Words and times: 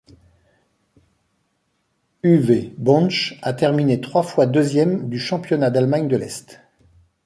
Uwe 2.23 2.73
Bönsch 2.75 3.37
a 3.43 3.53
terminé 3.53 4.01
trois 4.01 4.23
fois 4.23 4.47
deuxième 4.47 5.09
du 5.09 5.19
championnat 5.19 5.69
d'Allemagne 5.69 6.07
de 6.07 6.17
l'Est. 6.17 6.59